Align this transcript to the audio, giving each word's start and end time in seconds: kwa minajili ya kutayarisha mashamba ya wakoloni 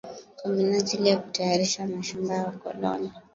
kwa 0.35 0.51
minajili 0.51 1.09
ya 1.09 1.17
kutayarisha 1.17 1.87
mashamba 1.87 2.33
ya 2.35 2.43
wakoloni 2.43 3.11